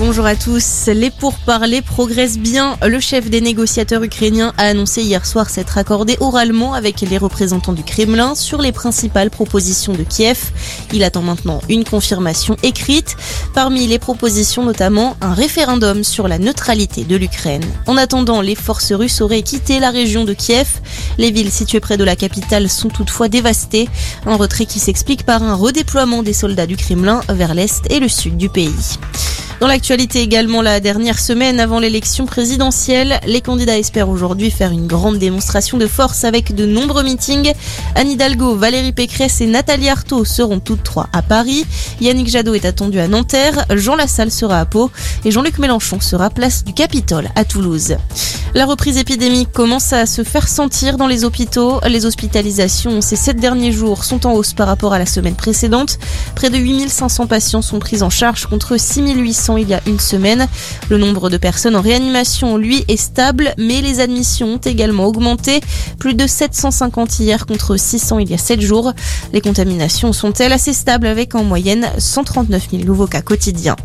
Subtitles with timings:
[0.00, 0.86] Bonjour à tous.
[0.86, 2.78] Les pourparlers progressent bien.
[2.86, 7.72] Le chef des négociateurs ukrainiens a annoncé hier soir s'être accordé oralement avec les représentants
[7.72, 10.52] du Kremlin sur les principales propositions de Kiev.
[10.92, 13.16] Il attend maintenant une confirmation écrite.
[13.54, 17.64] Parmi les propositions notamment un référendum sur la neutralité de l'Ukraine.
[17.88, 20.68] En attendant, les forces russes auraient quitté la région de Kiev.
[21.18, 23.88] Les villes situées près de la capitale sont toutefois dévastées.
[24.26, 28.08] Un retrait qui s'explique par un redéploiement des soldats du Kremlin vers l'est et le
[28.08, 28.70] sud du pays.
[29.60, 34.86] Dans l'actualité également, la dernière semaine avant l'élection présidentielle, les candidats espèrent aujourd'hui faire une
[34.86, 37.52] grande démonstration de force avec de nombreux meetings.
[37.96, 41.66] Anne Hidalgo, Valérie Pécresse et Nathalie Arthaud seront toutes trois à Paris.
[42.00, 44.92] Yannick Jadot est attendu à Nanterre, Jean Lassalle sera à Pau
[45.24, 47.96] et Jean-Luc Mélenchon sera place du Capitole à Toulouse.
[48.54, 51.80] La reprise épidémique commence à se faire sentir dans les hôpitaux.
[51.86, 55.98] Les hospitalisations ces sept derniers jours sont en hausse par rapport à la semaine précédente.
[56.34, 60.46] Près de 8500 patients sont pris en charge contre 6800 il y a une semaine.
[60.90, 65.60] Le nombre de personnes en réanimation, lui, est stable, mais les admissions ont également augmenté.
[65.98, 68.92] Plus de 750 hier contre 600 il y a 7 jours.
[69.32, 73.76] Les contaminations sont-elles assez stables avec en moyenne 139 000 nouveaux cas quotidiens?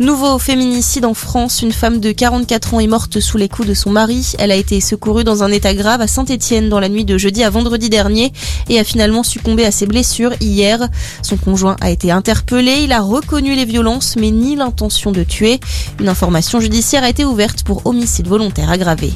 [0.00, 1.60] Nouveau féminicide en France.
[1.60, 4.32] Une femme de 44 ans est morte sous les coups de son mari.
[4.38, 7.44] Elle a été secourue dans un état grave à Saint-Etienne dans la nuit de jeudi
[7.44, 8.32] à vendredi dernier
[8.70, 10.88] et a finalement succombé à ses blessures hier.
[11.20, 12.80] Son conjoint a été interpellé.
[12.84, 15.60] Il a reconnu les violences mais ni l'intention de tuer.
[16.00, 19.12] Une information judiciaire a été ouverte pour homicide volontaire aggravé.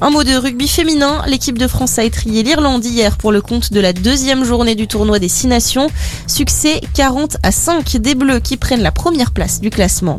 [0.00, 1.22] Un mot de rugby féminin.
[1.26, 4.86] L'équipe de France a étrié l'Irlande hier pour le compte de la deuxième journée du
[4.86, 5.88] tournoi des Six Nations.
[6.28, 10.18] Succès 40 à 5 des Bleus qui prennent la première place du classement.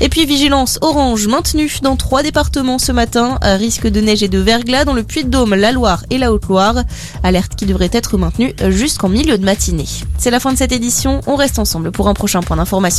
[0.00, 3.38] Et puis vigilance orange maintenue dans trois départements ce matin.
[3.42, 6.82] Risque de neige et de verglas dans le Puy-de-Dôme, la Loire et la Haute-Loire.
[7.22, 9.88] Alerte qui devrait être maintenue jusqu'en milieu de matinée.
[10.18, 11.22] C'est la fin de cette édition.
[11.26, 12.94] On reste ensemble pour un prochain point d'information.